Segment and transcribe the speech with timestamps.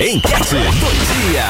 [0.00, 1.44] Enquete do dia.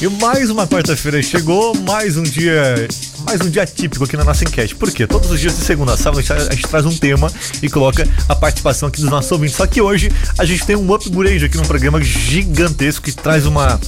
[0.00, 2.88] E mais uma quarta-feira chegou, mais um dia
[3.24, 4.74] mais um dia típico aqui na nossa enquete.
[4.74, 5.06] Por quê?
[5.06, 7.30] Todos os dias de segunda a sábado a gente traz um tema
[7.62, 9.54] e coloca a participação aqui dos nossos ouvintes.
[9.54, 13.80] Só que hoje a gente tem um upgrade aqui num programa gigantesco que traz uma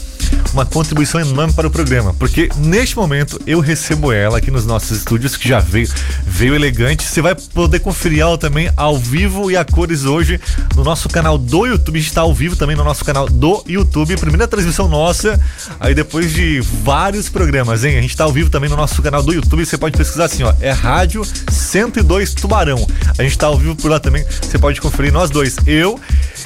[0.52, 4.98] uma contribuição enorme para o programa, porque neste momento eu recebo ela aqui nos nossos
[4.98, 5.88] estúdios, que já veio,
[6.26, 7.04] veio elegante.
[7.04, 10.40] Você vai poder conferir ela também ao vivo e a cores hoje
[10.74, 11.98] no nosso canal do YouTube.
[11.98, 14.16] Está ao vivo também no nosso canal do YouTube.
[14.16, 15.40] Primeira transmissão nossa,
[15.78, 17.98] aí depois de vários programas, hein?
[17.98, 19.64] A gente está ao vivo também no nosso canal do YouTube.
[19.64, 22.86] Você pode pesquisar assim, ó, é Rádio 102 Tubarão.
[23.18, 24.24] A gente está ao vivo por lá também.
[24.42, 25.98] Você pode conferir nós dois, eu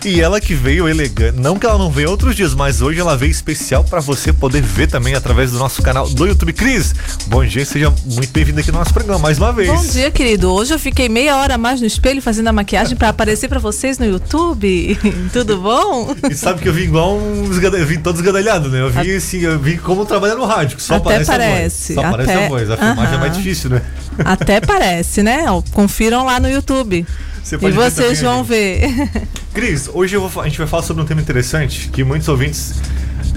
[0.04, 1.38] e ela que veio elegante.
[1.38, 4.62] Não que ela não veio outros dias, mas hoje ela veio especial para você poder
[4.62, 6.54] ver também através do nosso canal do YouTube.
[6.54, 6.94] Cris,
[7.26, 9.68] bom dia, seja muito bem-vindo aqui no nosso programa mais uma vez.
[9.68, 10.50] Bom dia, querido.
[10.50, 13.98] Hoje eu fiquei meia hora mais no espelho fazendo a maquiagem para aparecer para vocês
[13.98, 14.98] no YouTube.
[15.30, 16.16] Tudo bom?
[16.30, 18.80] E sabe que eu vim igual um eu vim todo esgadalhado, né?
[18.80, 21.52] Eu vim assim, eu vim como trabalhar no rádio, que só Até aparece parece.
[21.52, 21.74] a voz.
[21.84, 22.08] Só Até...
[22.08, 22.70] aparece a voz.
[22.70, 23.82] A filmagem é mais difícil, né?
[24.24, 25.44] Até parece, né?
[25.70, 27.06] Confiram lá no YouTube.
[27.44, 29.10] Você e vocês ver vão ver.
[29.52, 32.76] Cris, hoje vou, a gente vai falar sobre um tema interessante que muitos ouvintes.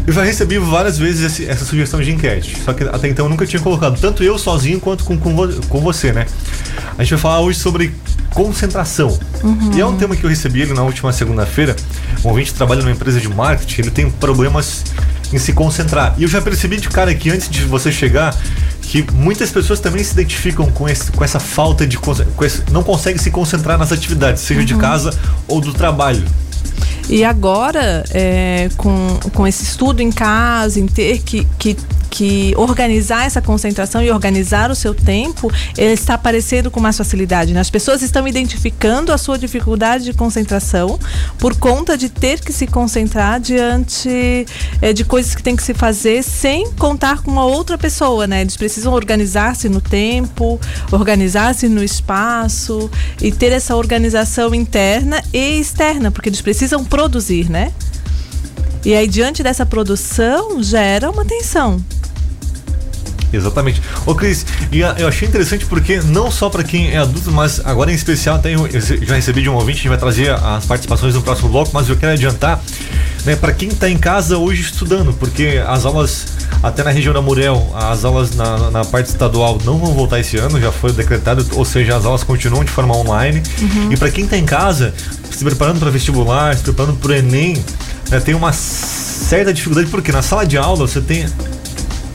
[0.08, 3.30] Eu já recebi várias vezes esse, essa sugestão de enquete, só que até então eu
[3.30, 5.36] nunca tinha colocado, tanto eu sozinho quanto com, com,
[5.68, 6.28] com você, né?
[6.98, 7.94] A gente vai falar hoje sobre
[8.34, 9.18] concentração.
[9.44, 9.72] Uhum.
[9.74, 11.76] E é um tema que eu recebi ele na última segunda-feira.
[12.24, 14.84] Um ouvinte trabalha numa empresa de marketing, ele tem problemas
[15.34, 16.14] em se concentrar.
[16.18, 18.36] E eu já percebi de cara que antes de você chegar,
[18.82, 21.98] que muitas pessoas também se identificam com, esse, com essa falta de.
[21.98, 24.66] Com esse, não conseguem se concentrar nas atividades, seja uhum.
[24.66, 26.24] de casa ou do trabalho.
[27.10, 31.78] E agora, é, com, com esse estudo em casa, em ter que, que
[32.16, 37.54] que organizar essa concentração e organizar o seu tempo, ele está aparecendo com mais facilidade.
[37.54, 37.60] Né?
[37.60, 40.98] As pessoas estão identificando a sua dificuldade de concentração
[41.38, 44.46] por conta de ter que se concentrar diante
[44.82, 48.40] é, de coisas que tem que se fazer sem contar com uma outra pessoa, né?
[48.42, 50.58] Eles precisam organizar-se no tempo,
[50.94, 52.90] organizar-se no espaço
[53.22, 57.74] e ter essa organização interna e externa, porque eles precisam produzir, né?
[58.86, 61.84] E aí, diante dessa produção, gera uma tensão.
[63.36, 63.82] Exatamente.
[64.06, 67.92] Ô Cris, e eu achei interessante porque não só para quem é adulto, mas agora
[67.92, 71.14] em especial até eu já recebi de um ouvinte, a gente vai trazer as participações
[71.14, 72.62] no próximo bloco, mas eu quero adiantar,
[73.26, 76.26] né, para quem está em casa hoje estudando, porque as aulas
[76.62, 80.38] até na região da Murel, as aulas na, na parte estadual não vão voltar esse
[80.38, 83.42] ano, já foi decretado, ou seja, as aulas continuam de forma online.
[83.62, 83.92] Uhum.
[83.92, 84.94] E para quem está em casa,
[85.30, 87.64] se preparando para vestibular, se preparando para o Enem,
[88.10, 91.26] né, tem uma certa dificuldade, porque na sala de aula você tem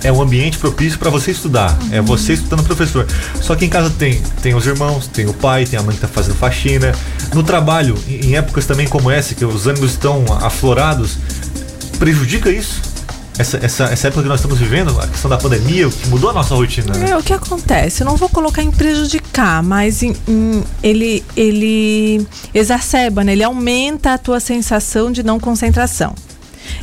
[0.03, 1.77] é um ambiente propício para você estudar.
[1.91, 1.99] É uhum.
[1.99, 3.07] É você estudando professor.
[3.41, 6.05] Só que em casa tem, tem os irmãos, tem o pai, tem a mãe que
[6.05, 6.93] está fazendo faxina.
[7.35, 11.19] No trabalho, em épocas também como essa, que os ânimos estão aflorados,
[11.99, 12.81] prejudica isso?
[13.39, 16.29] Essa, essa, essa época que nós estamos vivendo, a questão da pandemia, o que mudou
[16.29, 16.95] a nossa rotina.
[16.95, 17.11] Né?
[17.11, 18.03] É, o que acontece?
[18.03, 23.33] Eu não vou colocar em prejudicar, mas em, em, ele, ele exacerba, né?
[23.33, 26.15] ele aumenta a tua sensação de não concentração.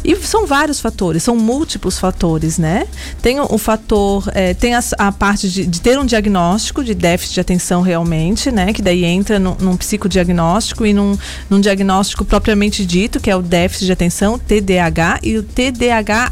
[0.03, 2.87] E são vários fatores, são múltiplos fatores, né?
[3.21, 7.35] Tem o, fator, é, tem a, a parte de, de, ter um diagnóstico de déficit
[7.35, 8.73] de atenção realmente, né?
[8.73, 11.17] Que daí entra no, num psicodiagnóstico e num,
[11.49, 16.31] num diagnóstico propriamente dito, que é o déficit de atenção, TDAH, e o TDAH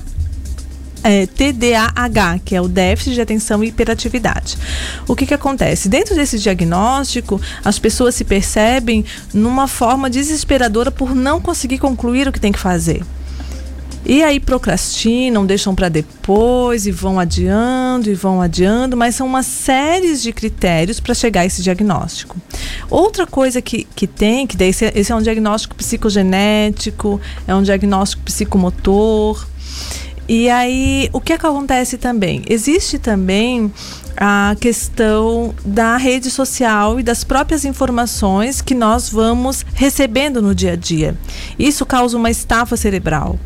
[1.06, 4.58] é, TDAH, que é o déficit de atenção e hiperatividade.
[5.08, 5.88] O que, que acontece?
[5.88, 12.32] Dentro desse diagnóstico, as pessoas se percebem numa forma desesperadora por não conseguir concluir o
[12.32, 13.04] que tem que fazer.
[14.06, 19.42] E aí procrastinam, deixam para depois e vão adiando e vão adiando, mas são uma
[19.42, 22.38] série de critérios para chegar a esse diagnóstico.
[22.88, 28.22] Outra coisa que, que tem, que daí esse, é um diagnóstico psicogenético, é um diagnóstico
[28.24, 29.44] psicomotor.
[30.28, 32.44] E aí, o que, é que acontece também?
[32.48, 33.72] Existe também
[34.18, 40.74] a questão da rede social e das próprias informações que nós vamos recebendo no dia
[40.74, 41.16] a dia.
[41.60, 43.38] Isso causa uma estafa cerebral.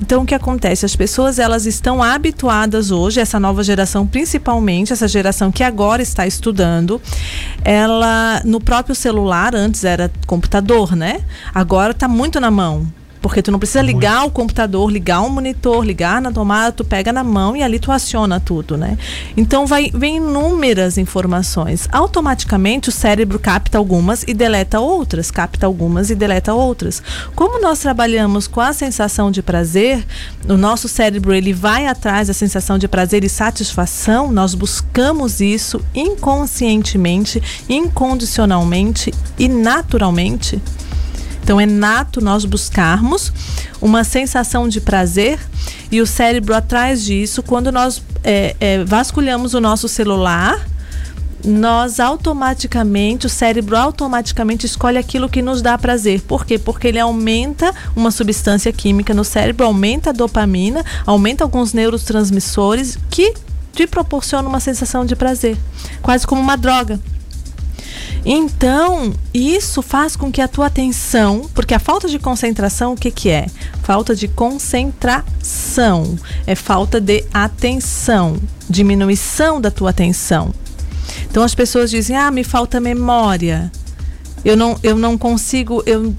[0.00, 0.84] Então o que acontece?
[0.84, 6.26] As pessoas elas estão habituadas hoje, essa nova geração principalmente, essa geração que agora está
[6.26, 7.00] estudando,
[7.64, 11.22] ela no próprio celular, antes era computador, né?
[11.54, 12.86] Agora está muito na mão.
[13.26, 17.12] Porque tu não precisa ligar o computador, ligar o monitor, ligar na tomada, tu pega
[17.12, 18.96] na mão e ali tu aciona tudo, né?
[19.36, 21.88] Então vai, vem inúmeras informações.
[21.90, 27.02] Automaticamente o cérebro capta algumas e deleta outras, capta algumas e deleta outras.
[27.34, 30.06] Como nós trabalhamos com a sensação de prazer,
[30.48, 35.80] o nosso cérebro ele vai atrás da sensação de prazer e satisfação, nós buscamos isso
[35.92, 40.62] inconscientemente, incondicionalmente e naturalmente
[41.46, 43.32] então é nato nós buscarmos
[43.80, 45.38] uma sensação de prazer
[45.92, 50.66] e o cérebro atrás disso, quando nós é, é, vasculhamos o nosso celular,
[51.44, 56.20] nós automaticamente, o cérebro automaticamente escolhe aquilo que nos dá prazer.
[56.22, 56.58] Por quê?
[56.58, 63.34] Porque ele aumenta uma substância química no cérebro, aumenta a dopamina, aumenta alguns neurotransmissores que
[63.72, 65.56] te proporcionam uma sensação de prazer,
[66.02, 66.98] quase como uma droga.
[68.28, 73.12] Então, isso faz com que a tua atenção, porque a falta de concentração, o que,
[73.12, 73.46] que é?
[73.84, 78.36] Falta de concentração, é falta de atenção,
[78.68, 80.52] diminuição da tua atenção.
[81.30, 83.70] Então as pessoas dizem: "Ah, me falta memória.
[84.44, 86.12] Eu não eu não consigo, eu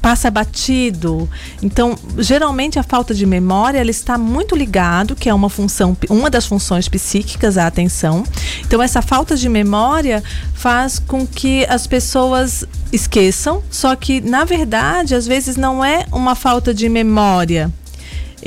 [0.00, 1.28] passa batido.
[1.62, 6.30] Então, geralmente a falta de memória ela está muito ligado, que é uma função, uma
[6.30, 8.24] das funções psíquicas, a atenção.
[8.60, 10.22] Então, essa falta de memória
[10.54, 16.34] faz com que as pessoas esqueçam, só que na verdade, às vezes não é uma
[16.34, 17.72] falta de memória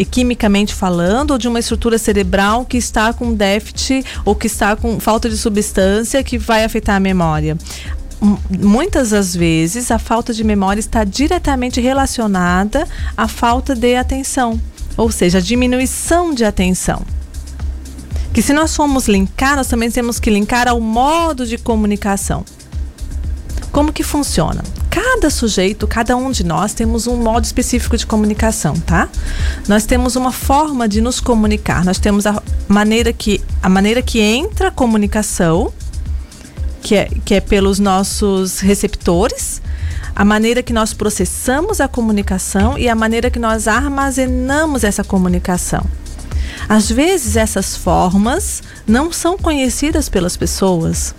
[0.09, 4.97] quimicamente falando, ou de uma estrutura cerebral que está com déficit ou que está com
[4.97, 7.57] falta de substância que vai afetar a memória
[8.49, 14.59] muitas das vezes a falta de memória está diretamente relacionada à falta de atenção,
[14.97, 17.01] ou seja, a diminuição de atenção.
[18.33, 22.45] Que se nós formos linkar, nós também temos que linkar ao modo de comunicação.
[23.71, 24.63] Como que funciona?
[24.89, 29.07] Cada sujeito, cada um de nós temos um modo específico de comunicação, tá?
[29.67, 31.85] Nós temos uma forma de nos comunicar.
[31.85, 35.71] Nós temos a maneira que a maneira que entra a comunicação,
[36.81, 39.61] que é, que é pelos nossos receptores,
[40.15, 45.85] a maneira que nós processamos a comunicação e a maneira que nós armazenamos essa comunicação.
[46.67, 51.15] Às vezes essas formas não são conhecidas pelas pessoas.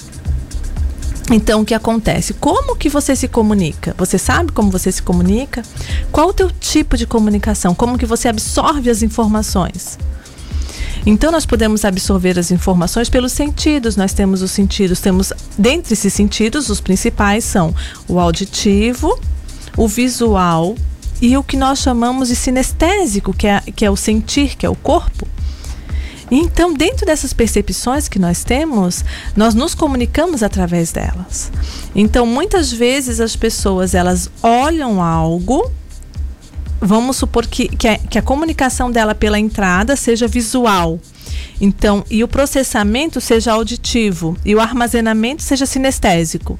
[1.33, 2.35] Então, o que acontece?
[2.35, 3.95] Como que você se comunica?
[3.97, 5.62] Você sabe como você se comunica?
[6.11, 7.75] Qual o teu tipo de comunicação?
[7.75, 9.97] Como que você absorve as informações?
[11.06, 13.97] Então, nós podemos absorver as informações pelos sentidos.
[13.97, 17.75] Nós temos os sentidos, temos, dentre esses sentidos, os principais são
[18.06, 19.19] o auditivo,
[19.76, 20.75] o visual
[21.20, 24.69] e o que nós chamamos de sinestésico, que é, que é o sentir, que é
[24.69, 25.26] o corpo.
[26.31, 29.05] Então, dentro dessas percepções que nós temos,
[29.37, 31.50] nós nos comunicamos através delas.
[31.94, 35.73] Então, muitas vezes as pessoas elas olham algo
[36.81, 40.99] vamos supor que, que a, que, a, comunicação dela pela entrada seja visual.
[41.61, 46.59] Então, e o processamento seja auditivo e o armazenamento seja sinestésico.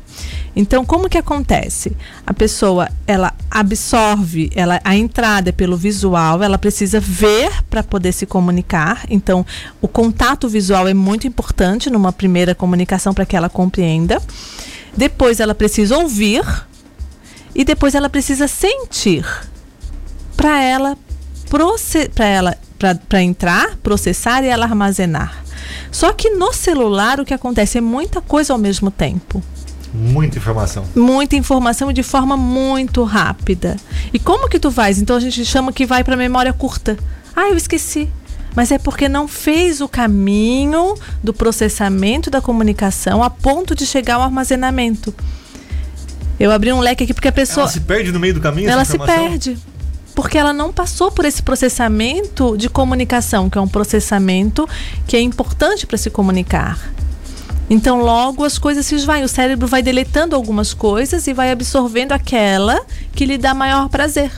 [0.55, 1.97] Então, como que acontece?
[2.27, 8.13] A pessoa, ela absorve, ela a entrada é pelo visual, ela precisa ver para poder
[8.13, 9.07] se comunicar.
[9.09, 9.45] Então,
[9.81, 14.21] o contato visual é muito importante numa primeira comunicação para que ela compreenda.
[14.95, 16.43] Depois ela precisa ouvir
[17.55, 19.25] e depois ela precisa sentir
[20.41, 20.97] para ela
[22.15, 22.59] para ela
[23.09, 25.45] para entrar, processar e ela armazenar.
[25.93, 29.43] Só que no celular o que acontece é muita coisa ao mesmo tempo.
[29.93, 30.85] Muita informação.
[30.97, 33.77] Muita informação e de forma muito rápida.
[34.15, 34.99] E como que tu vais?
[34.99, 36.97] Então a gente chama que vai para memória curta.
[37.37, 38.09] Ah, eu esqueci.
[38.57, 44.15] Mas é porque não fez o caminho do processamento da comunicação a ponto de chegar
[44.15, 45.15] ao armazenamento.
[46.39, 47.65] Eu abri um leque aqui porque a pessoa.
[47.65, 48.71] Ela se perde no meio do caminho?
[48.71, 49.59] Ela se perde
[50.15, 54.69] porque ela não passou por esse processamento de comunicação, que é um processamento
[55.07, 56.79] que é importante para se comunicar.
[57.69, 59.23] Então, logo as coisas se esvaem.
[59.23, 64.33] O cérebro vai deletando algumas coisas e vai absorvendo aquela que lhe dá maior prazer.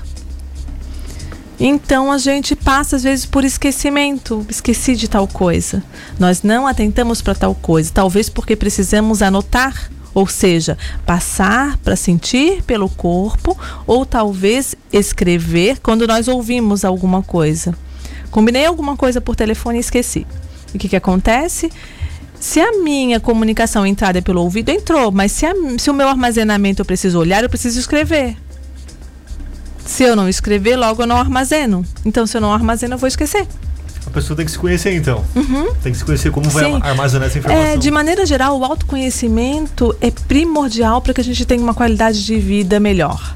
[1.65, 5.81] Então a gente passa às vezes por esquecimento, esqueci de tal coisa.
[6.19, 10.77] Nós não atentamos para tal coisa, talvez porque precisamos anotar ou seja,
[11.07, 17.75] passar para sentir pelo corpo ou talvez escrever quando nós ouvimos alguma coisa.
[18.31, 20.27] Combinei alguma coisa por telefone e esqueci.
[20.73, 21.71] E o que, que acontece?
[22.41, 26.09] Se a minha comunicação entrada é pelo ouvido, entrou, mas se, a, se o meu
[26.09, 28.37] armazenamento eu preciso olhar, eu preciso escrever.
[29.85, 31.85] Se eu não escrever, logo eu não armazeno.
[32.05, 33.47] Então, se eu não armazeno, eu vou esquecer.
[34.13, 35.25] A pessoa tem que se conhecer, então.
[35.35, 35.73] Uhum.
[35.83, 36.53] Tem que se conhecer como Sim.
[36.53, 37.67] vai armazenar essa informação.
[37.67, 42.23] É, de maneira geral, o autoconhecimento é primordial para que a gente tenha uma qualidade
[42.23, 43.35] de vida melhor.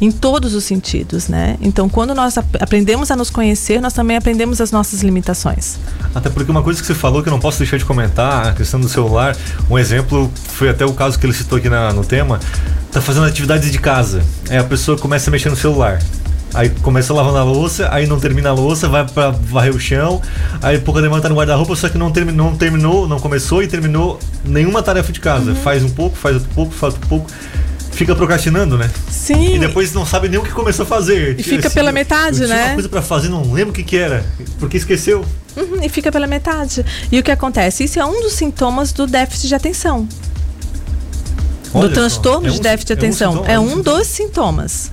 [0.00, 1.58] Em todos os sentidos, né?
[1.60, 5.76] Então, quando nós ap aprendemos a nos conhecer, nós também aprendemos as nossas limitações.
[6.14, 8.52] Até porque uma coisa que você falou que eu não posso deixar de comentar, a
[8.54, 9.36] questão do celular,
[9.68, 12.40] um exemplo foi até o caso que ele citou aqui na, no tema,
[12.90, 14.22] tá fazendo atividades de casa.
[14.48, 15.98] Aí a pessoa começa a mexer no celular.
[16.58, 20.20] Aí começa lavando a louça, aí não termina a louça, vai pra varrer o chão,
[20.60, 23.68] aí pouco demora tá no guarda-roupa, só que não terminou, não terminou, não começou e
[23.68, 25.50] terminou nenhuma tarefa de casa.
[25.52, 25.54] Uhum.
[25.56, 27.30] Faz um pouco, faz outro pouco, faz outro pouco.
[27.92, 28.90] Fica procrastinando, né?
[29.08, 29.54] Sim.
[29.54, 31.38] E depois não sabe nem o que começou a fazer.
[31.38, 32.64] E fica pela metade, eu tinha né?
[32.66, 34.26] uma coisa pra fazer, não lembro o que que era,
[34.58, 35.24] porque esqueceu.
[35.56, 36.84] Uhum, e fica pela metade.
[37.12, 37.84] E o que acontece?
[37.84, 40.08] Isso é um dos sintomas do déficit de atenção.
[41.72, 43.32] Olha do só, transtorno é de um- déficit de é um atenção.
[43.32, 44.90] sintoma, É é um dos sintomas.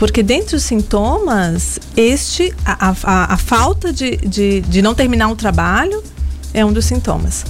[0.00, 5.36] Porque dentre os sintomas, este, a, a- a- falta de, de, de não terminar um
[5.36, 6.02] trabalho
[6.54, 7.44] é um dos sintomas.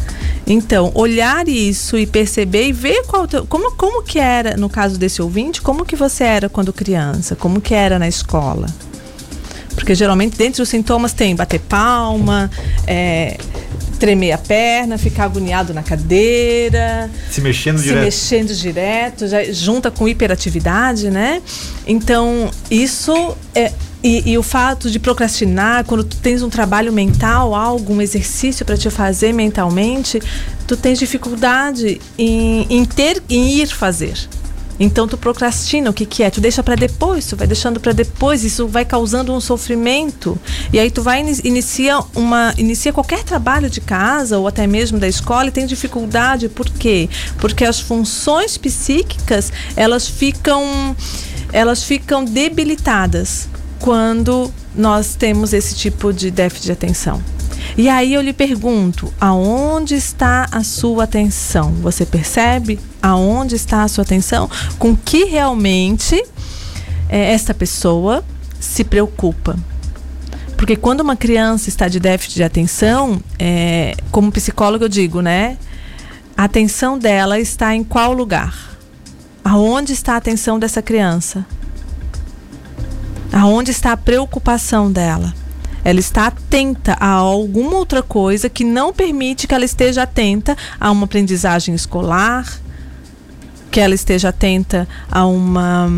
[0.45, 4.99] Então, olhar isso e perceber e ver qual teu- como, como que era, no caso
[4.99, 8.66] desse ouvinte, como que você era quando criança, como que era na escola.
[9.76, 12.50] Porque geralmente dentre os sintomas tem bater palma,
[12.85, 13.38] é,
[14.00, 18.04] tremer a perna, ficar agoniado na cadeira, Se mexendo se direto.
[18.04, 21.42] mexendo direto, já junta com hiperatividade, né?
[21.87, 23.71] Então, isso é.
[24.02, 28.64] E, e o fato de procrastinar, quando tu tens um trabalho mental, algo, um exercício
[28.64, 30.19] para te fazer mentalmente,
[30.66, 34.14] tu tens dificuldade em, em ter, em ir fazer.
[34.82, 36.30] Então tu procrastina, o que que é?
[36.30, 40.38] Tu deixa para depois, tu vai deixando para depois, isso vai causando um sofrimento.
[40.72, 44.99] E aí tu vai ini- inicia uma inicia qualquer trabalho de casa ou até mesmo
[44.99, 47.10] da escola e tem dificuldade, por quê?
[47.38, 50.96] Porque as funções psíquicas, elas ficam
[51.52, 53.49] elas ficam debilitadas
[53.80, 57.20] quando nós temos esse tipo de déficit de atenção.
[57.76, 61.73] E aí eu lhe pergunto, aonde está a sua atenção?
[61.83, 64.50] Você percebe aonde está a sua atenção?
[64.79, 66.14] Com que realmente
[67.09, 68.25] eh, essa pessoa
[68.59, 69.57] se preocupa?
[70.57, 75.57] Porque quando uma criança está de déficit de atenção, eh, como psicólogo eu digo, né?
[76.37, 78.79] A atenção dela está em qual lugar?
[79.43, 81.47] Aonde está a atenção dessa criança?
[83.33, 85.33] Aonde está a preocupação dela?
[85.84, 90.90] Ela está atenta a alguma outra coisa que não permite que ela esteja atenta a
[90.90, 92.46] uma aprendizagem escolar,
[93.70, 95.88] que ela esteja atenta a uma.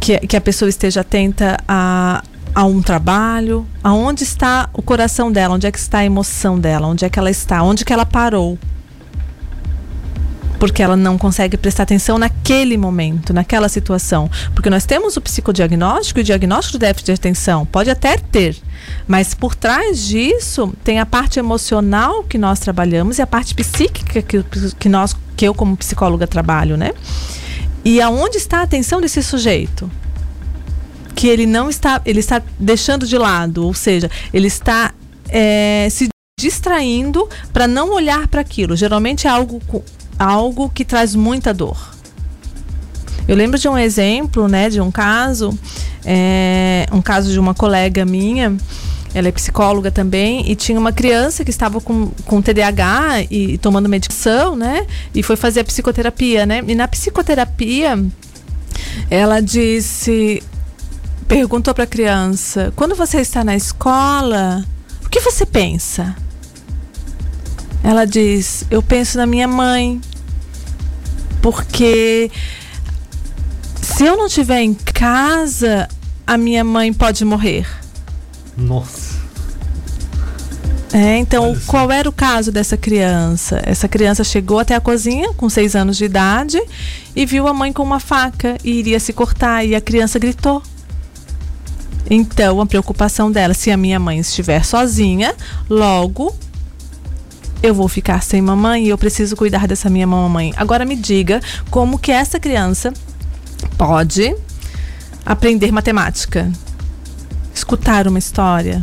[0.00, 2.22] que, que a pessoa esteja atenta a,
[2.54, 3.66] a um trabalho.
[3.82, 5.54] Aonde está o coração dela?
[5.54, 6.86] Onde é que está a emoção dela?
[6.86, 7.62] Onde é que ela está?
[7.62, 8.58] Onde que ela parou?
[10.58, 14.30] Porque ela não consegue prestar atenção naquele momento, naquela situação.
[14.54, 18.56] Porque nós temos o psicodiagnóstico e o diagnóstico do déficit de atenção, pode até ter,
[19.06, 24.22] mas por trás disso tem a parte emocional que nós trabalhamos e a parte psíquica
[24.22, 24.42] que,
[24.78, 26.92] que nós que eu como psicóloga trabalho, né?
[27.84, 29.88] E aonde está a atenção desse sujeito?
[31.14, 34.92] Que ele não está, ele está deixando de lado, ou seja, ele está
[35.28, 38.76] é, se distraindo para não olhar para aquilo.
[38.76, 39.60] Geralmente é algo
[40.18, 41.76] algo que traz muita dor.
[43.26, 45.56] Eu lembro de um exemplo, né, de um caso,
[46.04, 48.56] é, um caso de uma colega minha,
[49.14, 53.58] ela é psicóloga também, e tinha uma criança que estava com, com TDAH e, e
[53.58, 58.02] tomando medicação, né, e foi fazer a psicoterapia, né, e na psicoterapia
[59.10, 60.42] ela disse,
[61.26, 64.64] perguntou para a criança, quando você está na escola,
[65.04, 66.16] o que você pensa?
[67.82, 70.00] Ela diz: Eu penso na minha mãe.
[71.40, 72.30] Porque
[73.80, 75.88] se eu não estiver em casa,
[76.26, 77.66] a minha mãe pode morrer.
[78.56, 79.18] Nossa.
[80.92, 83.60] É, então, Olha qual era o caso dessa criança?
[83.64, 86.60] Essa criança chegou até a cozinha com seis anos de idade
[87.14, 90.62] e viu a mãe com uma faca e iria se cortar e a criança gritou.
[92.10, 95.34] Então, a preocupação dela, se a minha mãe estiver sozinha,
[95.68, 96.34] logo
[97.62, 100.52] eu vou ficar sem mamãe e eu preciso cuidar dessa minha mamãe.
[100.56, 102.92] Agora me diga como que essa criança
[103.76, 104.34] pode
[105.26, 106.50] aprender matemática,
[107.54, 108.82] escutar uma história,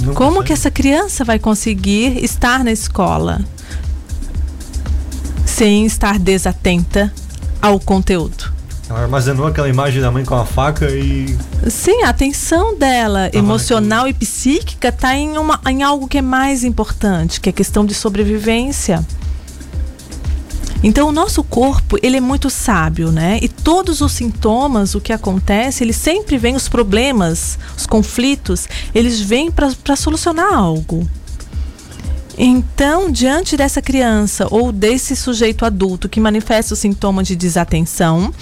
[0.00, 0.46] Não como consegue.
[0.46, 3.40] que essa criança vai conseguir estar na escola
[5.44, 7.12] sem estar desatenta
[7.60, 8.53] ao conteúdo?
[8.88, 11.36] Ela armazenou aquela imagem da mãe com a faca e.
[11.70, 16.64] Sim, a atenção dela, emocional e psíquica, está em, uma- em algo que é mais
[16.64, 19.04] importante, que é a questão de sobrevivência.
[20.82, 23.38] Então, o nosso corpo, ele é muito sábio, né?
[23.40, 29.18] E todos os sintomas, o que acontece, ele sempre vem, os problemas, os conflitos, eles
[29.18, 31.08] vêm para solucionar algo.
[32.36, 38.34] Então, diante dessa criança ou desse sujeito adulto que manifesta o sintoma de desatenção,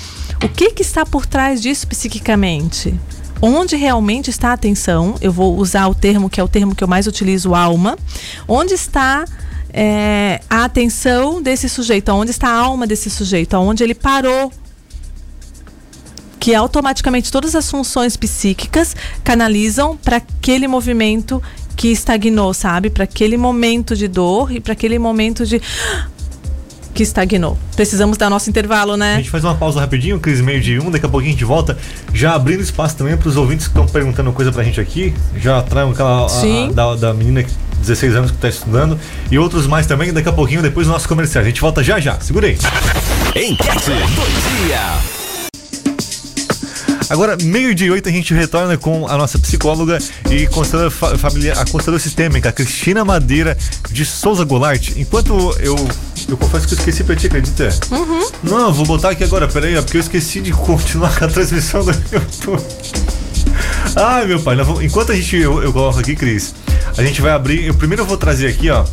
[0.43, 2.95] o que, que está por trás disso psiquicamente?
[3.41, 5.17] Onde realmente está a atenção?
[5.21, 7.99] Eu vou usar o termo que é o termo que eu mais utilizo, alma.
[8.47, 9.25] Onde está
[9.73, 12.11] é, a atenção desse sujeito?
[12.11, 13.55] Onde está a alma desse sujeito?
[13.55, 14.53] Aonde ele parou?
[16.39, 21.43] Que automaticamente todas as funções psíquicas canalizam para aquele movimento
[21.77, 22.91] que estagnou, sabe?
[22.91, 25.61] Para aquele momento de dor e para aquele momento de
[26.95, 27.59] que estagnou.
[27.75, 29.17] Precisamos dar nosso intervalo, A né?
[29.17, 31.77] gente faz uma pausa rapidinho, Cris, meio de um, daqui a pouquinho a gente volta,
[32.13, 35.63] já abrindo espaço também para os ouvintes que estão perguntando coisa pra gente aqui, já
[35.63, 36.69] trago aquela a- Sim.
[36.69, 38.99] a- da, da menina de 16 anos que está estudando
[39.31, 41.43] e outros mais também, daqui a pouquinho, depois do nosso comercial.
[41.43, 42.57] A gente volta já já, segura aí.
[43.35, 45.23] Enquete do dia.
[47.11, 49.99] Agora, meio de oito, a gente retorna com a nossa psicóloga
[50.31, 53.57] e conselheira fa- familiar, a conselheira sistêmica, a Cristina Madeira
[53.91, 54.91] de Souza Goulart.
[54.97, 55.77] Enquanto eu.
[56.29, 57.69] Eu confesso que eu esqueci pra ti, acredita?
[57.91, 58.29] Uhum.
[58.43, 61.91] Não, vou botar aqui agora, peraí, porque eu esqueci de continuar com a transmissão do
[62.13, 62.63] YouTube.
[63.97, 66.55] Ai, meu pai, vamos- enquanto a gente eu, eu coloco aqui, Cris,
[66.97, 67.67] a gente vai abrir.
[67.67, 68.85] Eu primeiro eu vou trazer aqui, ó.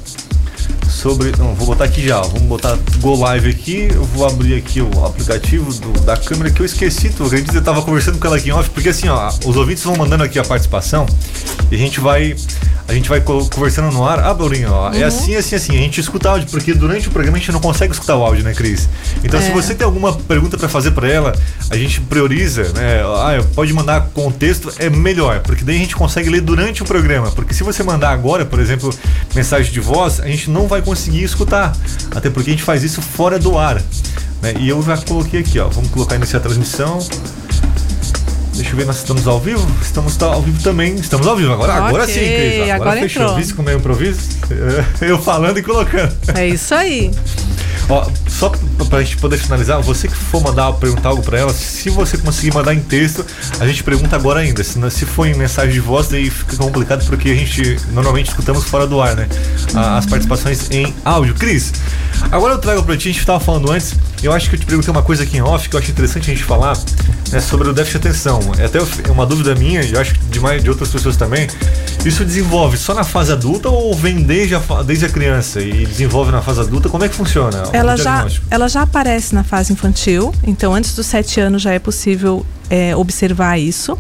[1.00, 1.32] Sobre.
[1.38, 2.20] Não, vou botar aqui já.
[2.22, 3.88] Vamos botar Go Live aqui.
[3.94, 7.10] Eu vou abrir aqui o aplicativo do- da câmera que eu esqueci.
[7.10, 7.56] Tu acredita?
[7.58, 10.24] Eu tava conversando com ela aqui em off, porque assim, ó, os ouvintes vão mandando
[10.24, 11.06] aqui a participação
[11.72, 12.36] e a gente vai.
[12.88, 14.18] A gente vai co- conversando no ar.
[14.18, 15.78] Ah, Paulinho, ó, é assim, assim, assim.
[15.78, 18.44] A gente escuta áudio, porque durante o programa a gente não consegue escutar o áudio,
[18.44, 18.90] né, Cris?
[19.24, 19.54] Então, se É.
[19.54, 21.36] você tem alguma pergunta pra fazer pra ela,
[21.70, 23.02] a gente prioriza, né?
[23.04, 27.30] Ah, pode mandar contexto, é melhor, porque daí a gente consegue ler durante o programa.
[27.30, 28.92] Porque se você mandar agora, por exemplo,
[29.36, 31.76] mensagem de voz, a gente não vai conseguir escutar.
[32.16, 33.76] Até porque a gente faz isso fora do ar.
[34.42, 34.56] Né?
[34.60, 35.68] E eu já coloquei aqui, ó.
[35.68, 36.98] Vamos colocar iniciar a transmissão.
[38.56, 39.66] Deixa eu ver, nós estamos ao vivo?
[39.82, 40.96] Estamos tá ao vivo também.
[40.96, 41.74] Estamos ao vivo agora.
[41.74, 42.62] Agora Ok, sim, Cris.
[42.62, 43.22] Agora, agora fechou.
[43.22, 43.38] entrou.
[43.38, 44.20] Visto como é improviso?
[45.00, 46.12] Eu falando e colocando.
[46.36, 47.12] É isso aí.
[47.90, 48.52] Ó, só
[48.88, 52.54] pra gente poder finalizar, você que for mandar perguntar algo pra ela, se você conseguir
[52.54, 53.26] mandar em texto,
[53.60, 54.64] a gente pergunta agora ainda.
[54.64, 58.64] Se, se for em mensagem de voz, daí fica complicado porque a gente normalmente escutamos
[58.64, 59.28] fora do ar, né?
[59.76, 61.34] As participações em áudio.
[61.34, 61.74] Cris,
[62.32, 64.66] agora eu trago pra ti, a gente tava falando antes, eu acho que eu te
[64.66, 66.78] perguntei uma coisa aqui em off que eu acho interessante a gente falar,
[67.32, 68.40] né, sobre o déficit de atenção.
[68.58, 71.48] É até uma dúvida minha, e eu acho que de, mais, de outras pessoas também.
[72.06, 76.32] Isso desenvolve só na fase adulta ou vem desde a, desde a criança e desenvolve
[76.32, 76.90] na fase adulta?
[76.90, 77.64] Como é que funciona?
[77.74, 81.80] Ela já, ela já aparece na fase infantil, então antes dos sete anos já é
[81.80, 83.98] possível é, observar isso.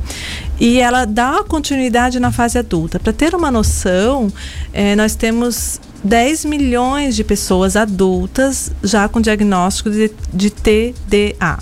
[0.59, 2.99] E ela dá continuidade na fase adulta.
[2.99, 4.31] Para ter uma noção,
[4.73, 11.59] é, nós temos 10 milhões de pessoas adultas já com diagnóstico de, de TDA.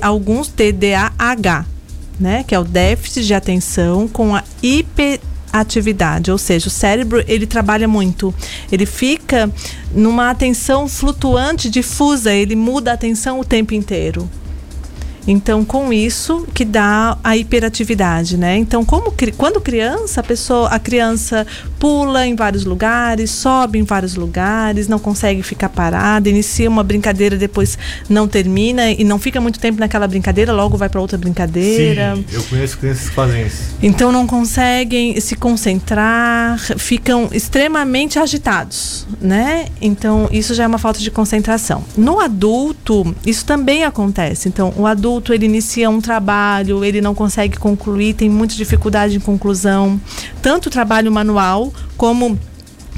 [0.00, 1.66] Alguns TDAH,
[2.18, 7.46] né, que é o déficit de atenção com a hiperatividade, ou seja, o cérebro ele
[7.46, 8.34] trabalha muito,
[8.70, 9.50] ele fica
[9.94, 14.28] numa atenção flutuante, difusa, ele muda a atenção o tempo inteiro.
[15.26, 18.56] Então, com isso que dá a hiperatividade, né?
[18.56, 21.46] Então, como quando criança, a pessoa, a criança
[21.78, 27.36] pula em vários lugares, sobe em vários lugares, não consegue ficar parada, inicia uma brincadeira,
[27.36, 32.16] depois não termina e não fica muito tempo naquela brincadeira, logo vai para outra brincadeira.
[32.16, 33.76] Sim, eu conheço crianças que fazem isso.
[33.82, 39.66] Então não conseguem se concentrar, ficam extremamente agitados, né?
[39.80, 41.84] Então isso já é uma falta de concentração.
[41.96, 44.48] No adulto, isso também acontece.
[44.48, 49.20] Então o adulto ele inicia um trabalho, ele não consegue concluir, tem muita dificuldade em
[49.20, 50.00] conclusão,
[50.40, 52.38] tanto o trabalho manual como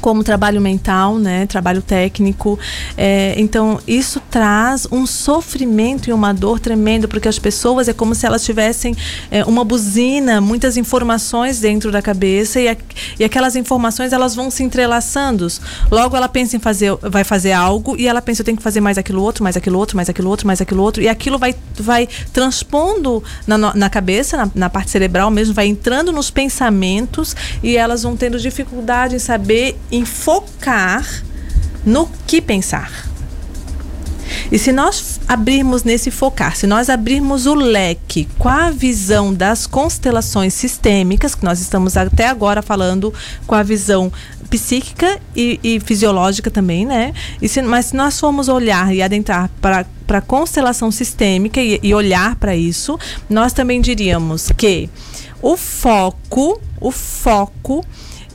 [0.05, 2.59] como trabalho mental, né, trabalho técnico.
[2.95, 8.13] É, então isso traz um sofrimento e uma dor tremendo porque as pessoas é como
[8.13, 8.95] se elas tivessem
[9.31, 12.77] é, uma buzina, muitas informações dentro da cabeça e, a-
[13.19, 15.47] e aquelas informações elas vão se entrelaçando.
[15.89, 18.81] Logo ela pensa em fazer, vai fazer algo e ela pensa eu tenho que fazer
[18.81, 21.55] mais aquilo outro, mais aquilo outro, mais aquilo outro, mais aquilo outro e aquilo vai
[21.79, 27.75] vai transpondo na, na cabeça, na, na parte cerebral mesmo, vai entrando nos pensamentos e
[27.75, 31.05] elas vão tendo dificuldade em saber em focar
[31.85, 33.05] no que pensar.
[34.51, 39.65] E se nós abrirmos nesse focar, se nós abrirmos o leque com a visão das
[39.65, 43.13] constelações sistêmicas, que nós estamos até agora falando
[43.47, 44.11] com a visão
[44.49, 47.13] psíquica e, e fisiológica também, né?
[47.41, 51.93] E se, mas se nós formos olhar e adentrar para a constelação sistêmica e, e
[51.93, 54.89] olhar para isso, nós também diríamos que
[55.41, 57.83] o foco, o foco,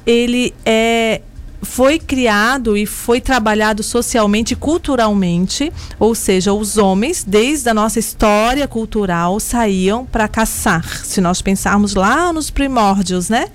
[0.07, 1.21] ele é
[1.63, 7.99] foi criado e foi trabalhado socialmente e culturalmente, ou seja, os homens, desde a nossa
[7.99, 11.05] história cultural, saíam para caçar.
[11.05, 13.47] Se nós pensarmos lá nos primórdios, né?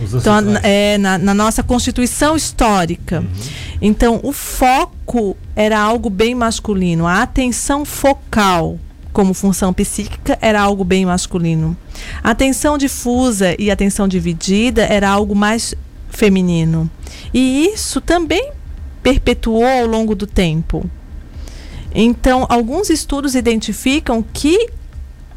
[0.00, 3.24] Então, é, na, na nossa constituição histórica.
[3.82, 7.06] Então, o foco era algo bem masculino.
[7.06, 8.78] A atenção focal,
[9.12, 11.76] como função psíquica, era algo bem masculino.
[12.22, 15.74] A atenção difusa e a atenção dividida era algo mais
[16.08, 16.90] feminino.
[17.32, 18.52] E isso também
[19.02, 20.88] perpetuou ao longo do tempo.
[21.94, 24.68] Então, alguns estudos identificam que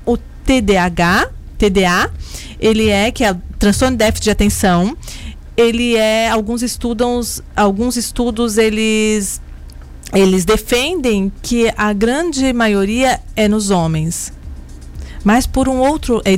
[0.06, 2.12] o TDAH, TDA,
[2.60, 4.98] ele é que é transtorno de déficit de atenção,
[5.56, 9.42] ele é alguns estudos, alguns estudos eles
[10.14, 14.34] eles defendem que a grande maioria é nos homens.
[15.24, 16.38] Mas por um outro é,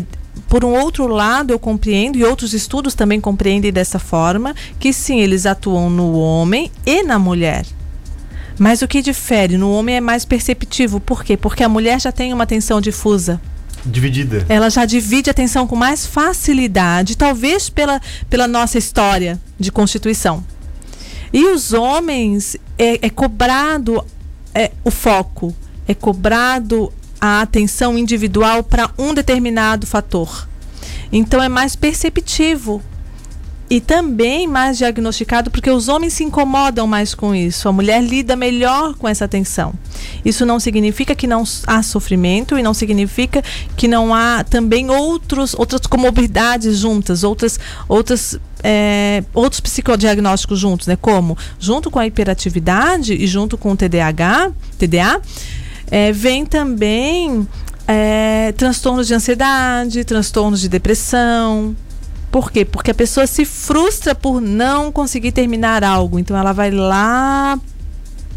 [0.53, 5.19] por um outro lado, eu compreendo, e outros estudos também compreendem dessa forma, que sim,
[5.19, 7.65] eles atuam no homem e na mulher.
[8.59, 9.57] Mas o que difere?
[9.57, 10.99] No homem é mais perceptivo.
[10.99, 11.35] Por quê?
[11.35, 13.41] Porque a mulher já tem uma atenção difusa.
[13.83, 14.45] Dividida.
[14.47, 20.45] Ela já divide a atenção com mais facilidade, talvez pela, pela nossa história de constituição.
[21.33, 24.05] E os homens é, é cobrado
[24.53, 25.51] é, o foco,
[25.87, 26.93] é cobrado
[27.25, 30.45] a atenção individual para um determinado fator.
[31.09, 32.83] Então é mais perceptivo
[33.69, 37.69] e também mais diagnosticado porque os homens se incomodam mais com isso.
[37.69, 39.73] A mulher lida melhor com essa tensão.
[40.25, 43.41] Isso não significa que não há sofrimento e não significa
[43.77, 47.57] que não há também outros, outras comorbidades juntas, outras,
[47.87, 50.97] outras é, outros psicodiagnósticos juntos, né?
[50.97, 55.21] Como junto com a hiperatividade e junto com o TDAH, TDA,
[55.93, 57.47] é, vem também
[57.87, 61.75] é, transtornos de ansiedade, transtornos de depressão.
[62.31, 62.65] Por quê?
[62.65, 66.17] Porque a pessoa se frustra por não conseguir terminar algo.
[66.17, 67.59] Então ela vai lá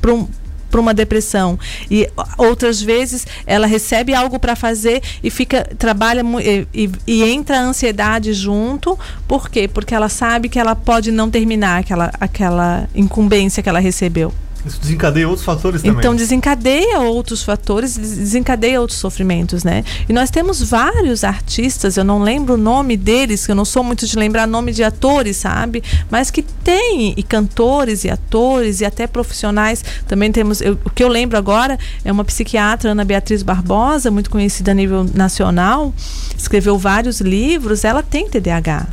[0.03, 0.29] para um,
[0.71, 1.59] para uma depressão
[1.91, 7.59] e outras vezes ela recebe algo para fazer e fica trabalha e, e, e, entra
[7.59, 12.89] a ansiedade junto por quê porque ela sabe que ela pode não terminar aquela aquela
[12.95, 14.35] incumbência que ela recebeu
[14.67, 15.99] isso desencadeia outros fatores também.
[15.99, 19.85] Então desencadeia outros fatores, desencadeia outros sofrimentos, né?
[20.09, 23.85] E nós temos vários artistas, eu não lembro o nome deles, que eu não sou
[23.85, 25.83] muito de lembrar nome de atores, sabe?
[26.11, 29.85] Mas que tem e cantores e atores e até profissionais.
[30.07, 34.31] Também temos, eu, o que eu lembro agora é uma psiquiatra Ana Beatriz Barbosa, muito
[34.31, 35.95] conhecida a nível nacional,
[36.37, 38.87] escreveu vários livros, ela tem TDAH.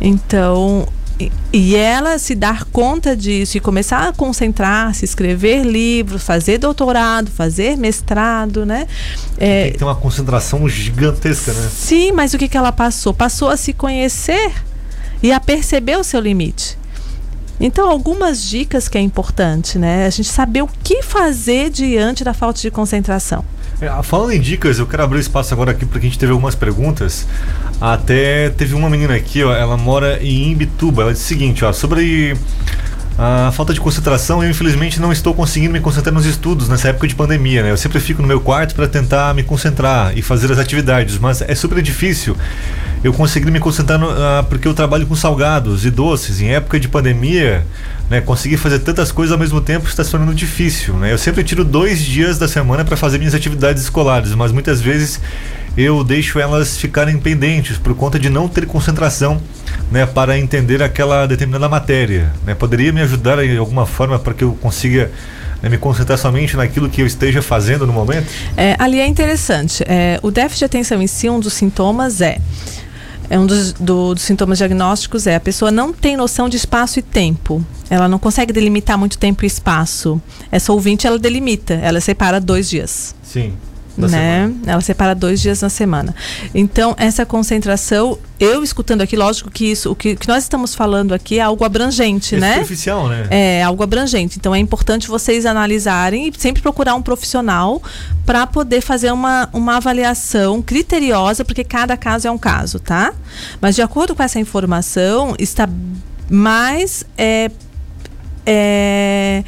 [0.00, 0.86] Então,
[1.52, 7.30] e ela se dar conta disso e começar a concentrar, se escrever livros, fazer doutorado,
[7.30, 8.86] fazer mestrado, né?
[9.36, 11.68] É, Tem que ter uma concentração gigantesca, né?
[11.72, 13.12] Sim, mas o que, que ela passou?
[13.12, 14.52] Passou a se conhecer
[15.22, 16.78] e a perceber o seu limite.
[17.60, 20.06] Então, algumas dicas que é importante, né?
[20.06, 23.44] A gente saber o que fazer diante da falta de concentração.
[23.80, 26.54] É, falando em dicas, eu quero abrir espaço agora aqui porque a gente teve algumas
[26.54, 27.26] perguntas.
[27.80, 31.02] Até teve uma menina aqui, ó, ela mora em Imbituba.
[31.02, 32.36] Ela disse o seguinte, ó, sobre
[33.18, 37.06] a falta de concentração, eu infelizmente não estou conseguindo me concentrar nos estudos nessa época
[37.06, 37.70] de pandemia, né?
[37.70, 41.42] Eu sempre fico no meu quarto para tentar me concentrar e fazer as atividades, mas
[41.42, 42.36] é super difícil
[43.04, 46.40] eu conseguir me concentrar no, uh, porque eu trabalho com salgados e doces.
[46.40, 47.66] Em época de pandemia,
[48.10, 50.94] né, conseguir fazer tantas coisas ao mesmo tempo está se tornando difícil.
[50.94, 51.12] Né?
[51.12, 55.20] Eu sempre tiro dois dias da semana para fazer minhas atividades escolares, mas muitas vezes
[55.76, 59.40] eu deixo elas ficarem pendentes por conta de não ter concentração
[59.92, 62.32] né, para entender aquela determinada matéria.
[62.44, 62.52] Né?
[62.54, 65.12] Poderia me ajudar de alguma forma para que eu consiga
[65.62, 68.26] né, me concentrar somente naquilo que eu esteja fazendo no momento?
[68.56, 69.84] É, ali é interessante.
[69.86, 72.38] É, o déficit de atenção em si, um dos sintomas é
[73.30, 76.98] é um dos, do, dos, sintomas diagnósticos é a pessoa não tem noção de espaço
[76.98, 77.64] e tempo.
[77.88, 80.20] Ela não consegue delimitar muito tempo e espaço.
[80.50, 83.14] Essa ouvinte ela delimita, ela separa dois dias.
[83.22, 83.54] Sim
[84.08, 84.46] né?
[84.46, 84.60] Semana.
[84.66, 86.14] Ela separa dois dias na semana.
[86.54, 91.12] Então, essa concentração, eu escutando aqui, lógico que isso, o que, que nós estamos falando
[91.12, 92.52] aqui é algo abrangente, é né?
[92.54, 93.26] Superficial, né?
[93.30, 94.38] É algo abrangente.
[94.38, 97.82] Então, é importante vocês analisarem e sempre procurar um profissional
[98.24, 103.12] para poder fazer uma, uma avaliação criteriosa, porque cada caso é um caso, tá?
[103.60, 105.68] Mas, de acordo com essa informação, está
[106.28, 107.04] mais.
[107.16, 107.50] É,
[108.46, 109.44] é,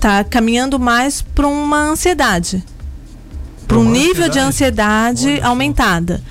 [0.00, 2.62] tá caminhando mais para uma ansiedade
[3.66, 6.22] para um nível de ansiedade aumentada.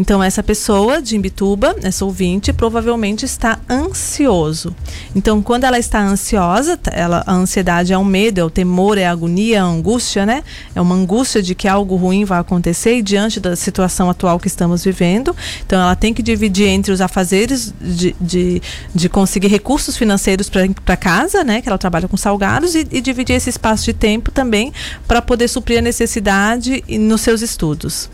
[0.00, 4.74] Então, essa pessoa de Imbituba, essa ouvinte, provavelmente está ansioso.
[5.14, 9.04] Então, quando ela está ansiosa, ela, a ansiedade é o medo, é o temor, é
[9.04, 10.42] a agonia, é a angústia, né?
[10.74, 14.46] É uma angústia de que algo ruim vai acontecer e diante da situação atual que
[14.46, 15.36] estamos vivendo.
[15.66, 18.62] Então, ela tem que dividir entre os afazeres de, de,
[18.94, 20.50] de conseguir recursos financeiros
[20.82, 21.60] para casa, né?
[21.60, 24.72] Que ela trabalha com salgados, e, e dividir esse espaço de tempo também
[25.06, 28.08] para poder suprir a necessidade nos seus estudos.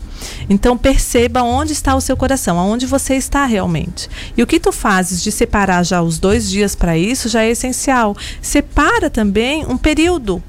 [0.49, 4.09] Então perceba onde está o seu coração, aonde você está realmente.
[4.35, 7.49] E o que tu fazes de separar já os dois dias para isso já é
[7.49, 8.15] essencial.
[8.41, 10.41] Separa também um período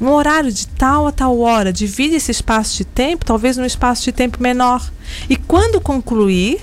[0.00, 4.02] um horário de tal a tal hora, divide esse espaço de tempo, talvez num espaço
[4.02, 4.90] de tempo menor.
[5.28, 6.60] E quando concluir,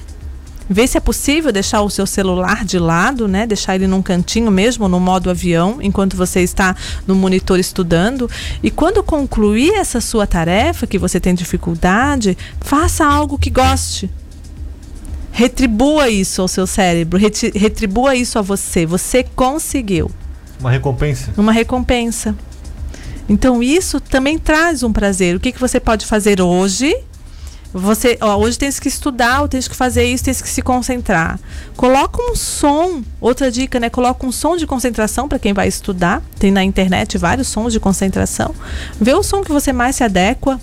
[0.70, 3.48] Vê se é possível deixar o seu celular de lado, né?
[3.48, 6.76] Deixar ele num cantinho mesmo, no modo avião, enquanto você está
[7.08, 8.30] no monitor estudando.
[8.62, 14.10] E quando concluir essa sua tarefa, que você tem dificuldade, faça algo que goste.
[15.32, 17.20] Retribua isso ao seu cérebro,
[17.56, 18.86] retribua isso a você.
[18.86, 20.12] Você conseguiu.
[20.60, 21.34] Uma recompensa.
[21.38, 22.36] Uma recompensa.
[23.28, 25.36] Então isso também traz um prazer.
[25.36, 26.94] O que, que você pode fazer hoje?
[27.72, 31.40] Você, ó, hoje tem que estudar, tem que fazer isso, tem que se concentrar.
[31.78, 33.90] Coloca um som, outra dica, né?
[33.92, 36.24] Coloca um som de concentração para quem vai estudar.
[36.40, 38.56] Tem na internet vários sons de concentração.
[39.00, 40.60] Vê o som que você mais se adequa.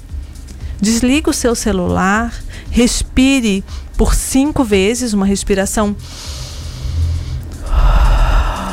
[0.80, 2.34] Desliga o seu celular,
[2.70, 3.64] respire
[3.96, 5.96] por cinco vezes, uma respiração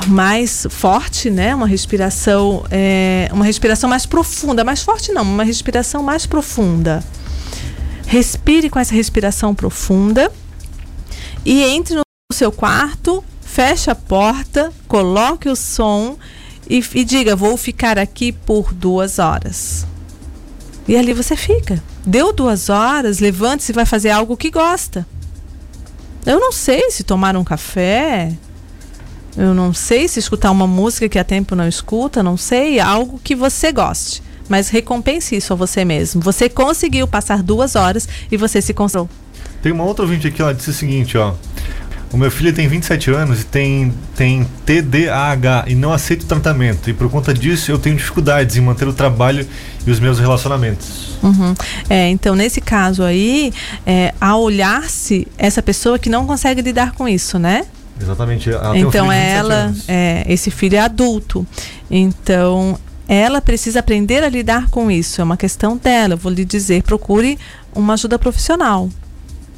[0.08, 1.56] mais forte, né?
[1.56, 7.04] Uma respiração, é, uma respiração mais profunda, mais forte não, uma respiração mais profunda.
[8.14, 10.32] Respire com essa respiração profunda
[11.44, 16.16] e entre no seu quarto, feche a porta, coloque o som
[16.70, 19.88] e, e diga: Vou ficar aqui por duas horas.
[20.88, 21.82] E ali você fica.
[22.06, 25.08] Deu duas horas, levante-se e vai fazer algo que gosta.
[26.24, 28.32] Eu não sei se tomar um café,
[29.36, 33.20] eu não sei se escutar uma música que há tempo não escuta, não sei, algo
[33.24, 36.22] que você goste mas recompense isso a você mesmo.
[36.22, 39.10] Você conseguiu passar duas horas e você se concentrou.
[39.62, 41.34] Tem uma outra ouvinte aqui, ela disse o seguinte, ó.
[42.12, 46.88] O meu filho tem 27 anos e tem, tem TDAH e não aceita o tratamento.
[46.88, 49.48] E por conta disso eu tenho dificuldades em manter o trabalho
[49.88, 51.18] e os meus relacionamentos.
[51.24, 51.56] Uhum.
[51.90, 53.52] É, então, nesse caso aí,
[53.84, 57.66] é, a olhar-se essa pessoa que não consegue lidar com isso, né?
[58.00, 58.52] Exatamente.
[58.52, 61.48] Ela então, um ela, é, esse filho é adulto.
[61.90, 62.78] Então,
[63.14, 65.22] ela precisa aprender a lidar com isso.
[65.22, 66.14] É uma questão dela.
[66.14, 67.38] Eu vou lhe dizer, procure
[67.74, 68.90] uma ajuda profissional.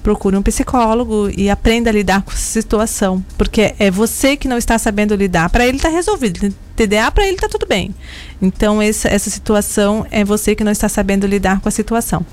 [0.04, 3.24] Procure um psicólogo e aprenda a lidar com essa situação.
[3.38, 5.50] Porque é você que não está sabendo lidar.
[5.50, 6.54] Para ele está resolvido.
[6.76, 7.96] TDA para ele está tudo bem.
[8.42, 12.26] Então, essa, essa situação é você que não está sabendo lidar com a situação.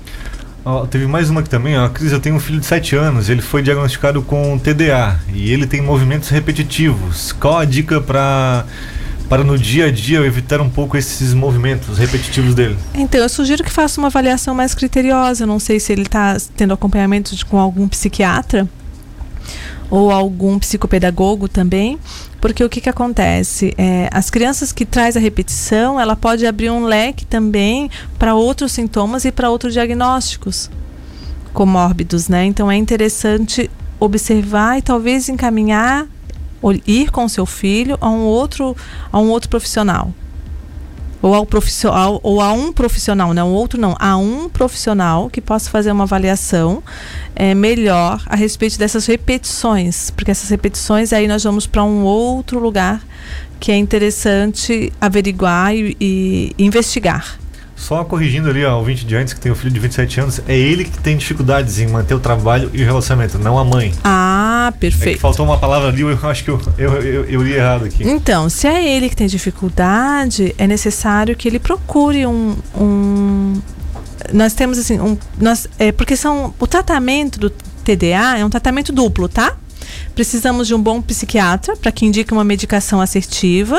[0.65, 1.89] Oh, teve mais uma aqui também, ó.
[1.89, 5.67] Cris, eu tenho um filho de 7 anos, ele foi diagnosticado com TDA e ele
[5.67, 7.33] tem movimentos repetitivos.
[7.33, 8.65] Qual a dica para
[9.29, 12.77] para no dia a dia evitar um pouco esses movimentos repetitivos dele?
[12.93, 15.45] Então, eu sugiro que faça uma avaliação mais criteriosa.
[15.45, 18.67] Não sei se ele está tendo acompanhamento de, com algum psiquiatra
[19.89, 21.99] ou algum psicopedagogo também,
[22.41, 23.73] porque o que, que acontece?
[23.77, 28.71] É, as crianças que traz a repetição, ela pode abrir um leque também para outros
[28.71, 30.69] sintomas e para outros diagnósticos
[31.53, 32.43] comórbidos, né?
[32.45, 36.07] Então é interessante observar e talvez encaminhar
[36.85, 38.75] ir com seu filho a um outro,
[39.11, 40.13] a um outro profissional.
[41.21, 45.69] Ou, ao profissional, ou a um profissional, não, outro não, a um profissional que possa
[45.69, 46.83] fazer uma avaliação
[47.33, 52.59] é, melhor a respeito dessas repetições, porque essas repetições aí nós vamos para um outro
[52.59, 53.01] lugar
[53.57, 57.39] que é interessante averiguar e, e investigar.
[57.83, 60.41] Só corrigindo ali, ó, o 20 de antes, que tem um filho de 27 anos,
[60.47, 63.93] é ele que tem dificuldades em manter o trabalho e o relacionamento, não a mãe.
[64.05, 65.17] Ah, perfeito.
[65.17, 68.07] É faltou uma palavra ali, eu acho que eu, eu, eu, eu li errado aqui.
[68.07, 72.55] Então, se é ele que tem dificuldade, é necessário que ele procure um.
[72.73, 73.61] um
[74.31, 78.93] nós temos assim, um, nós, é, porque são o tratamento do TDA é um tratamento
[78.93, 79.57] duplo, tá?
[80.15, 83.77] Precisamos de um bom psiquiatra para que indique uma medicação assertiva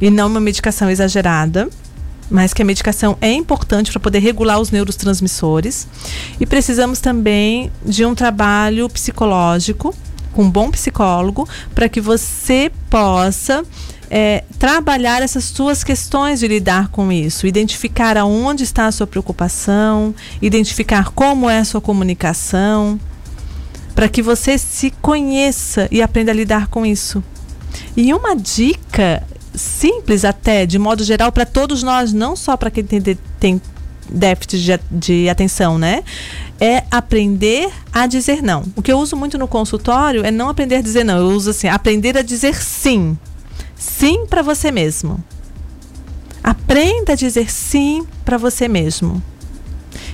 [0.00, 1.68] e não uma medicação exagerada
[2.30, 5.86] mas que a medicação é importante para poder regular os neurotransmissores.
[6.38, 9.94] E precisamos também de um trabalho psicológico,
[10.32, 13.64] com um bom psicólogo, para que você possa
[14.10, 20.14] é, trabalhar essas suas questões de lidar com isso, identificar aonde está a sua preocupação,
[20.40, 22.98] identificar como é a sua comunicação,
[23.94, 27.22] para que você se conheça e aprenda a lidar com isso.
[27.96, 29.22] E uma dica
[29.58, 33.00] simples até, de modo geral, para todos nós, não só para quem tem,
[33.38, 33.60] tem
[34.08, 36.02] déficit de, de, atenção, né?
[36.60, 38.64] É aprender a dizer não.
[38.74, 41.18] O que eu uso muito no consultório é não aprender a dizer não.
[41.18, 43.16] Eu uso assim, aprender a dizer sim.
[43.76, 45.22] Sim para você mesmo.
[46.42, 49.22] Aprenda a dizer sim para você mesmo.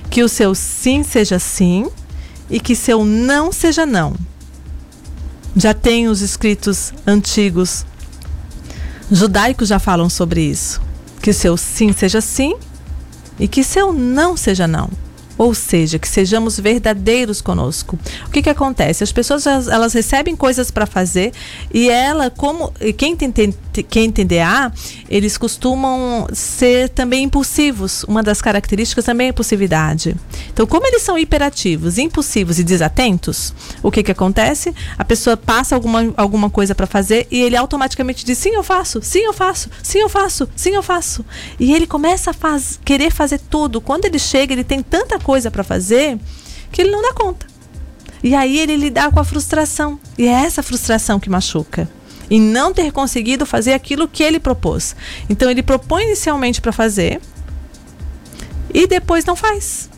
[0.09, 1.89] Que o seu sim seja sim
[2.49, 4.13] e que seu não seja não.
[5.55, 7.85] Já tem os escritos antigos
[9.11, 10.81] Judaicos já falam sobre isso.
[11.21, 12.55] Que seu sim seja sim
[13.39, 14.89] e que seu não seja não.
[15.37, 17.99] Ou seja, que sejamos verdadeiros conosco.
[18.25, 19.03] O que, que acontece?
[19.03, 21.33] As pessoas elas recebem coisas para fazer
[21.73, 24.71] e ela, como quem tem, quem tem DA,
[25.09, 28.03] eles costumam ser também impulsivos.
[28.03, 30.15] Uma das características também é impulsividade.
[30.51, 34.73] Então, como eles são hiperativos, impulsivos e desatentos, o que, que acontece?
[34.97, 39.01] A pessoa passa alguma, alguma coisa para fazer e ele automaticamente diz: sim, eu faço,
[39.01, 41.25] sim, eu faço, sim, eu faço, sim, eu faço.
[41.59, 43.81] E ele começa a faz, querer fazer tudo.
[43.81, 46.17] Quando ele chega, ele tem tanta coisa para fazer
[46.71, 47.45] que ele não dá conta.
[48.23, 49.99] E aí ele lidar com a frustração.
[50.17, 51.87] E é essa frustração que machuca.
[52.29, 54.95] Em não ter conseguido fazer aquilo que ele propôs.
[55.29, 57.19] Então ele propõe inicialmente para fazer
[58.73, 59.89] e depois não faz.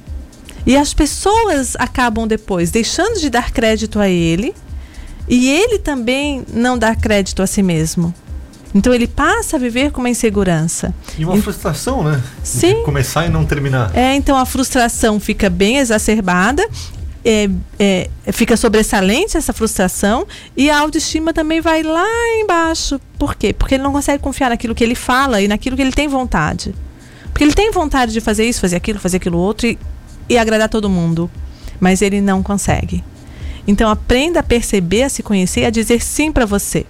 [0.66, 4.54] E as pessoas acabam depois deixando de dar crédito a ele
[5.28, 8.14] e ele também não dá crédito a si mesmo.
[8.76, 10.94] Então ele passa a viver com uma insegurança.
[11.18, 12.22] E uma E- frustração, né?
[12.44, 12.76] Sim.
[12.80, 13.96] De começar e não terminar.
[13.96, 16.68] É, então a frustração fica bem exacerbada,
[17.30, 22.08] é, é, fica sobressalente essa frustração e a autoestima também vai lá
[22.42, 23.02] embaixo.
[23.20, 23.52] Por quê?
[23.52, 26.74] Porque ele não consegue confiar naquilo que ele fala e naquilo que ele tem vontade.
[27.26, 29.78] Porque ele tem vontade de fazer isso, fazer aquilo, fazer aquilo outro e,
[30.30, 31.30] e agradar todo mundo.
[31.82, 33.04] Mas ele não consegue.
[33.68, 36.86] Então aprenda a perceber, a se conhecer a dizer sim para você.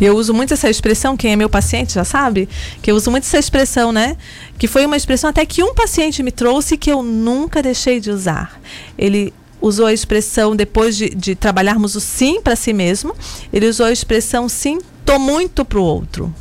[0.00, 2.48] Eu uso muito essa expressão, quem é meu paciente já sabe,
[2.80, 4.16] que eu uso muito essa expressão, né?
[4.58, 8.10] Que foi uma expressão até que um paciente me trouxe que eu nunca deixei de
[8.10, 8.60] usar.
[8.96, 13.14] Ele usou a expressão, depois de, de trabalharmos o sim para si mesmo,
[13.52, 16.32] ele usou a expressão sim, tô muito pro outro.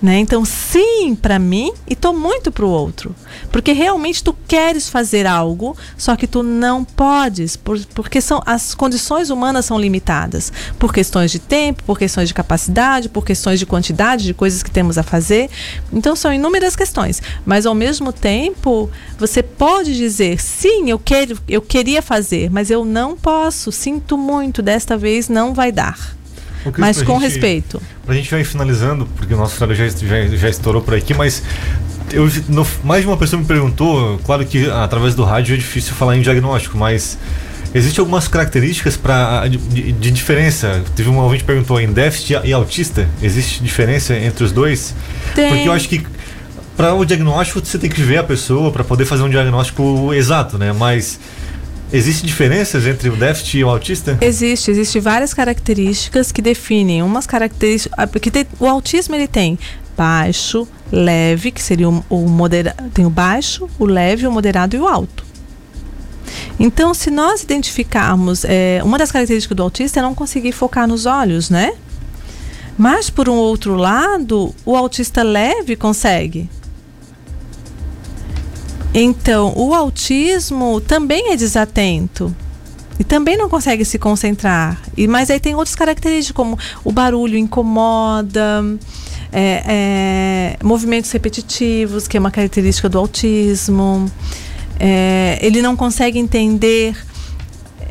[0.00, 0.18] Né?
[0.18, 3.14] Então, sim para mim e tô muito pro outro.
[3.50, 8.74] Porque realmente tu queres fazer algo, só que tu não podes, por, porque são as
[8.74, 13.66] condições humanas são limitadas, por questões de tempo, por questões de capacidade, por questões de
[13.66, 15.50] quantidade de coisas que temos a fazer.
[15.92, 21.60] Então são inúmeras questões, mas ao mesmo tempo, você pode dizer: "Sim, eu quero, eu
[21.60, 26.17] queria fazer, mas eu não posso, sinto muito, desta vez não vai dar".
[26.72, 27.80] Cris, Mas com gente- respeito.
[28.04, 31.42] Pra gente vai finalizando, porque o nosso horário já, já, já estourou por aqui, mas
[32.12, 35.92] eu, no- mais de uma pessoa me perguntou, claro que através do rádio é difícil
[35.94, 37.18] falar em diagnóstico, mas
[37.74, 40.82] Existem algumas características pra, de, de- de diferença.
[40.96, 43.06] Teve um ouvinte que perguntou em déficit e autista.
[43.22, 44.94] Existe diferença entre os dois?
[45.34, 45.50] Tem.
[45.50, 46.02] Porque eu acho que
[46.78, 50.56] para o diagnóstico você tem que ver a pessoa para poder fazer um diagnóstico exato,
[50.56, 50.72] né?
[50.72, 51.20] Mas
[51.92, 54.18] existe diferenças entre o déficit e o autista?
[54.20, 57.98] Existe, existe várias características que definem umas características.
[57.98, 59.58] ah, Porque tem- o autismo ele tem
[59.96, 62.90] baixo, leve, que seria o, o moderado.
[62.90, 65.24] Tem o baixo, o leve, o moderado e o alto.
[66.60, 68.44] Então, se nós identificarmos.
[68.44, 71.72] eh, uma das características do autista é não conseguir focar nos olhos, né?
[72.76, 76.48] Mas, por um outro lado, o autista leve consegue.
[78.94, 82.34] Então, o autismo também é desatento.
[82.98, 84.82] E também não consegue se concentrar.
[84.96, 88.64] E, mas aí tem outras características, como o barulho incomoda,
[89.32, 94.10] é, é, movimentos repetitivos, que é uma característica do autismo.
[94.80, 96.96] É, ele não consegue entender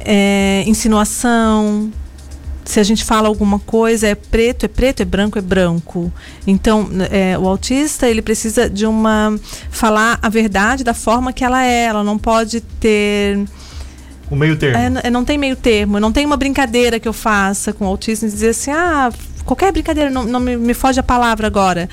[0.03, 1.91] é, insinuação.
[2.67, 6.11] Se a gente fala alguma coisa, é preto, é preto, é branco, é branco.
[6.45, 9.39] Então, é, o autista, ele precisa de uma...
[9.71, 11.85] Falar a verdade da forma que ela é.
[11.85, 13.39] Ela não pode ter...
[14.29, 14.77] O meio termo.
[14.77, 17.87] É, é, não tem meio termo, não tem uma brincadeira que eu faça com o
[17.87, 19.09] autismo e dizer assim, ah,
[19.47, 21.89] qualquer brincadeira, não, não me, me foge a palavra agora.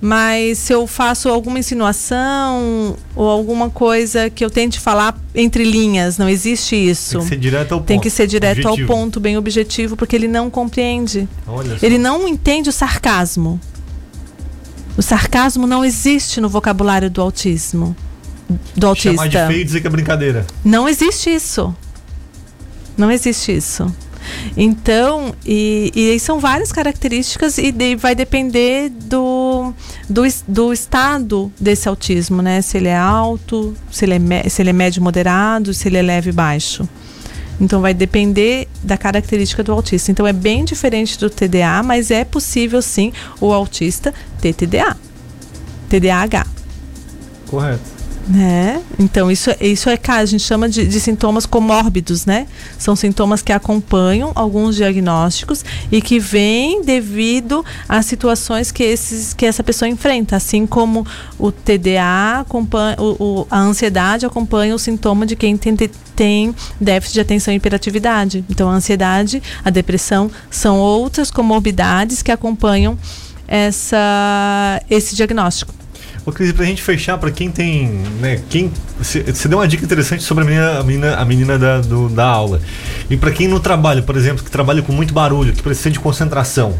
[0.00, 6.18] Mas se eu faço alguma insinuação ou alguma coisa que eu tente falar entre linhas,
[6.18, 7.18] não existe isso.
[7.18, 7.86] Tem que ser direto ao ponto.
[7.86, 8.92] Tem que ser direto Objetivo.
[8.92, 11.26] ao ponto, bem objetivo, porque ele não compreende.
[11.80, 13.58] Ele não entende o sarcasmo.
[14.98, 17.96] O sarcasmo não existe no vocabulário do autismo.
[18.76, 19.16] Do autista.
[19.16, 20.46] Chamar de feio dizer que é brincadeira.
[20.64, 21.74] Não existe isso.
[22.96, 23.92] Não existe isso.
[24.56, 29.72] Então, e, e são várias características e de- vai depender do,
[30.08, 32.60] do, do estado desse autismo, né?
[32.62, 36.02] Se ele é alto, se ele é, se ele é médio moderado, se ele é
[36.02, 36.88] leve baixo.
[37.60, 40.10] Então vai depender da característica do autista.
[40.10, 44.12] Então é bem diferente do TDA, mas é possível sim o autista
[44.42, 44.96] ter TDA.
[45.88, 46.46] TDAH.
[47.46, 47.95] Correto.
[48.28, 48.82] Né?
[48.98, 52.48] Então, isso, é- isso é, a gente chama de, de sintomas comórbidos, né?
[52.76, 59.46] São sintomas que acompanham alguns diagnósticos e que vêm devido às situações que, esses, que
[59.46, 60.34] essa pessoa enfrenta.
[60.34, 61.06] Assim como
[61.38, 65.76] o TDA, acompanha, o, o- a ansiedade acompanha o sintoma de quem tem,
[66.16, 68.44] tem déficit de atenção e hiperatividade.
[68.50, 72.98] Então, a ansiedade, a depressão são outras comorbidades que acompanham
[73.46, 75.72] essa, esse diagnóstico.
[76.26, 77.86] Ô, Cris, pra gente fechar, pra quem tem.
[78.20, 81.80] Né, quem, você deu uma dica interessante sobre a menina, a menina, a menina da,
[81.80, 82.60] do- da aula.
[83.08, 86.00] E pra quem no trabalho, por exemplo, que trabalha com muito barulho, que precisa de
[86.00, 86.74] concentração.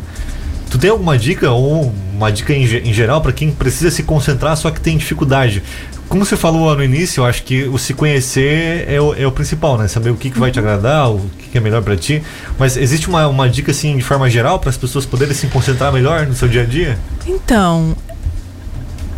[0.68, 4.56] Tu tem alguma dica ou uma dica em, em geral pra quem precisa se concentrar,
[4.56, 5.62] só que tem dificuldade?
[6.08, 9.30] Como você falou no início, eu acho que o se conhecer é o, é o
[9.32, 9.86] principal, né?
[9.86, 12.20] Saber o que, que vai te agradar, o que, que é melhor pra ti.
[12.58, 15.92] Mas existe uma, uma dica, assim, de forma geral, para as pessoas poderem se concentrar
[15.92, 16.98] melhor no seu dia a dia?
[17.26, 17.96] Então,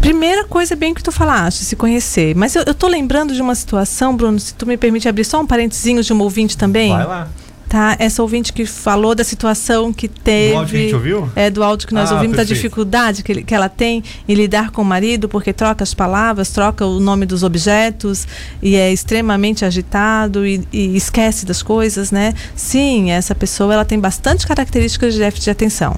[0.01, 2.35] primeira coisa é bem que tu falaste, se conhecer.
[2.35, 5.41] Mas eu, eu tô lembrando de uma situação, Bruno, se tu me permite abrir só
[5.41, 6.93] um parentezinho de uma ouvinte também.
[6.93, 7.29] Vai lá.
[7.69, 7.97] tá?
[7.99, 10.53] Essa ouvinte que falou da situação que teve.
[10.55, 11.31] Do áudio que a gente ouviu?
[11.37, 12.57] É, do áudio que nós Ah, ouvimos, da perfeito.
[12.63, 16.51] dificuldade que, ele- que ela tem em lidar com o marido, porque troca as palavras,
[16.51, 18.27] troca o nome dos objetos
[18.63, 22.33] e é extremamente agitado e, e esquece das coisas, né?
[22.57, 25.97] Sim, essa pessoa ela tem bastante características de déficit de atenção.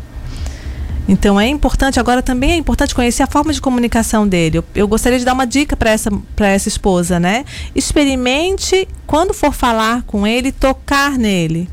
[1.09, 4.59] Então é importante, agora também é importante conhecer a forma de comunicação dele.
[4.59, 7.44] Eu, eu gostaria de dar uma dica para essa, essa esposa, né?
[7.74, 11.68] Experimente, quando for falar com ele, tocar nele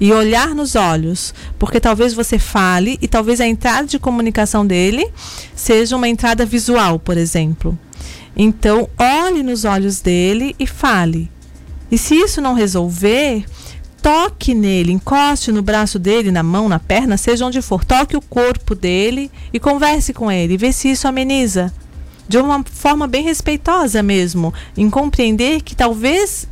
[0.00, 5.06] e olhar nos olhos, porque talvez você fale e talvez a entrada de comunicação dele
[5.54, 7.78] seja uma entrada visual, por exemplo.
[8.34, 11.30] Então, olhe nos olhos dele e fale.
[11.90, 13.44] E se isso não resolver,
[14.02, 17.84] toque nele, encoste no braço dele, na mão, na perna, seja onde for.
[17.84, 21.72] Toque o corpo dele e converse com ele, vê se isso ameniza.
[22.28, 26.48] De uma forma bem respeitosa mesmo, em compreender que talvez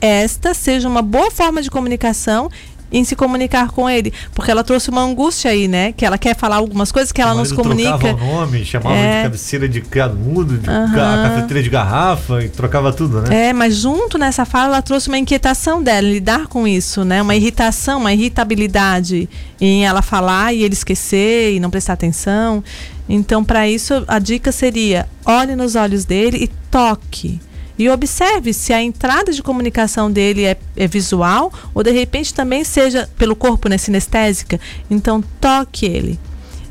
[0.00, 2.50] esta seja uma boa forma de comunicação
[2.90, 5.92] em se comunicar com ele, porque ela trouxe uma angústia aí, né?
[5.92, 7.98] Que ela quer falar algumas coisas que ela não se comunica.
[7.98, 9.16] Trocava o nome, chamava É.
[9.18, 10.86] de cabeceira de criado mudo, de ca-
[11.28, 13.48] cafeteira de garrafa e trocava tudo, né?
[13.48, 17.20] É, mas junto nessa fala ela trouxe uma inquietação dela, em lidar com isso, né?
[17.20, 19.28] Uma irritação, uma irritabilidade
[19.60, 22.62] em ela falar e ele esquecer e não prestar atenção.
[23.08, 27.40] Então, para isso, a dica seria: olhe nos olhos dele e toque.
[27.78, 32.64] E observe se a entrada de comunicação dele é, é visual ou de repente também
[32.64, 34.58] seja pelo corpo, né, sinestésica.
[34.90, 36.18] Então, toque ele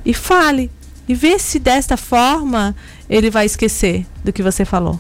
[0.06, 0.70] e fale.
[1.08, 2.76] E vê se desta forma
[3.10, 5.00] ele vai esquecer do que você falou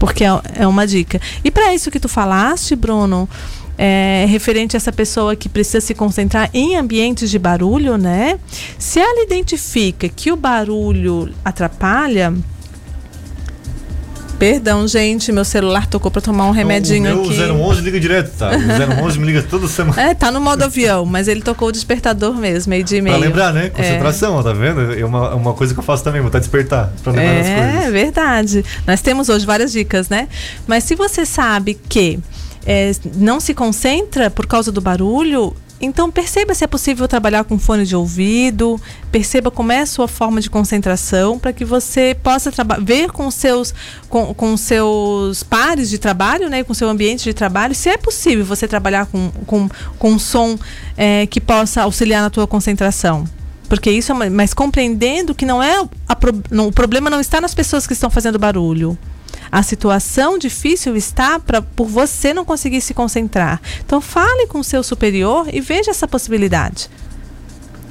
[0.00, 1.20] porque é, é uma dica.
[1.44, 3.28] E para isso que tu falaste, Bruno,
[3.76, 8.40] é, referente a essa pessoa que precisa se concentrar em ambientes de barulho, né?
[8.78, 12.34] Se ela identifica que o barulho atrapalha.
[14.40, 17.36] Perdão, gente, meu celular tocou para tomar um remedinho o aqui.
[17.36, 18.50] meu 011 liga direto, tá?
[18.50, 20.00] O 011 me liga toda semana.
[20.00, 23.10] É, tá no modo avião, mas ele tocou o despertador mesmo, meio de e Pra
[23.12, 23.22] meio.
[23.22, 23.68] lembrar, né?
[23.68, 24.98] Concentração, tá vendo?
[24.98, 26.90] É uma, uma coisa que eu faço também, botar despertar.
[27.02, 27.92] Pra lembrar das É coisas.
[27.92, 28.64] verdade.
[28.86, 30.26] Nós temos hoje várias dicas, né?
[30.66, 32.18] Mas se você sabe que
[32.64, 37.58] é, não se concentra por causa do barulho, então perceba se é possível trabalhar com
[37.58, 42.52] fone de ouvido, perceba como é a sua forma de concentração para que você possa
[42.80, 43.74] ver com seus
[44.08, 48.44] com, com seus pares de trabalho, né, com seu ambiente de trabalho, se é possível
[48.44, 49.68] você trabalhar com, com,
[49.98, 50.58] com um som
[50.96, 53.24] é, que possa auxiliar na tua concentração.
[53.68, 56.16] Porque isso é uma, mas compreendendo que não é a
[56.50, 58.98] não, o problema não está nas pessoas que estão fazendo barulho.
[59.50, 63.60] A situação difícil está pra, por você não conseguir se concentrar.
[63.84, 66.88] Então fale com o seu superior e veja essa possibilidade.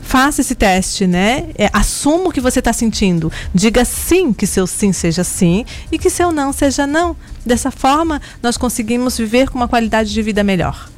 [0.02, 1.50] Faça esse teste, né?
[1.56, 3.32] É, assuma o que você está sentindo.
[3.54, 7.16] Diga sim que seu sim seja sim e que seu não seja não.
[7.46, 10.90] Dessa forma, nós conseguimos viver com uma qualidade de vida melhor.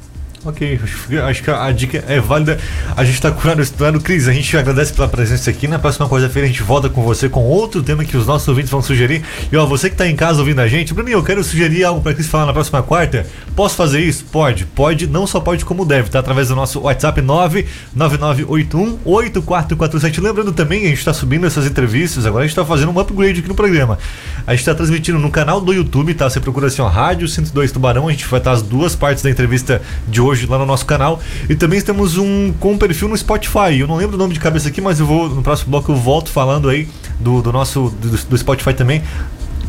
[0.44, 0.80] Ok,
[1.28, 2.58] acho- que a dica é válida.
[2.96, 4.00] A gente tá curando, estudando.
[4.00, 5.68] Cris, a gente agradece pela presença aqui.
[5.68, 8.68] Na próxima quarta-feira a gente volta com você com outro tema que os nossos ouvintes
[8.68, 9.22] vão sugerir.
[9.52, 12.00] E ó, você que tá em casa ouvindo a gente, mim, eu quero sugerir algo
[12.00, 13.24] pra Cris falar na próxima quarta.
[13.54, 14.24] Posso fazer isso?
[14.32, 16.18] Pode, pode, não só pode como deve, tá?
[16.18, 20.20] Através do nosso WhatsApp 999818447.
[20.20, 23.38] Lembrando também, a gente tá subindo essas entrevistas, agora a gente tá fazendo um upgrade
[23.38, 23.96] aqui no programa.
[24.44, 26.28] A gente tá transmitindo no canal do YouTube, tá?
[26.28, 29.30] Você procura assim, ó, Rádio 102 Tubarão, a gente vai estar as duas partes da
[29.30, 31.20] entrevista de hoje lá no nosso canal.
[31.48, 33.78] E também temos um com perfil no Spotify.
[33.78, 35.96] Eu não lembro o nome de cabeça aqui, mas eu vou no próximo bloco eu
[35.96, 39.02] volto falando aí do, do nosso do, do Spotify também.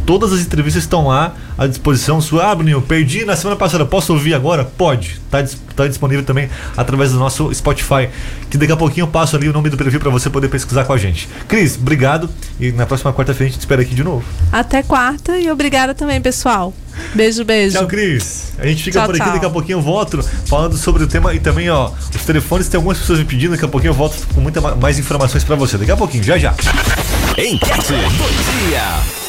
[0.06, 2.52] Todas as entrevistas estão lá à disposição sua.
[2.52, 3.86] Ah, Bruninho, perdi na semana passada.
[3.86, 4.66] Posso ouvir agora?
[4.66, 5.20] Pode.
[5.32, 5.44] Tá,
[5.76, 8.10] tá disponível também através do nosso Spotify.
[8.50, 10.84] Que daqui a pouquinho eu passo ali o nome do perfil para você poder pesquisar
[10.86, 11.28] com a gente.
[11.48, 12.30] Cris, obrigado.
[12.60, 14.24] E na próxima quarta-feira a gente te espera aqui de novo.
[14.52, 16.74] Até quarta e obrigada também, pessoal.
[17.16, 17.78] Beijo, beijo.
[17.78, 18.54] Tchau, Cris.
[18.60, 19.34] A gente fica Tchau, por aqui, tchau.
[19.34, 22.78] daqui a pouquinho eu volto falando sobre o tema e também, ó, os telefones tem
[22.78, 25.56] algumas pessoas me pedindo, daqui a pouquinho eu volto com muita ma- mais informações para
[25.56, 25.78] você.
[25.78, 26.54] Daqui a pouquinho, já já.
[27.38, 29.23] Enquete do dia.